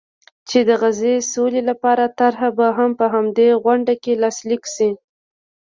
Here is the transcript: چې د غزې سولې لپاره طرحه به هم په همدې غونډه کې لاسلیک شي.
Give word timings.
چې 0.49 0.59
د 0.67 0.69
غزې 0.81 1.15
سولې 1.33 1.61
لپاره 1.69 2.05
طرحه 2.19 2.49
به 2.57 2.67
هم 2.77 2.91
په 2.99 3.05
همدې 3.13 3.49
غونډه 3.63 3.93
کې 4.03 4.13
لاسلیک 4.23 4.63
شي. 4.75 4.89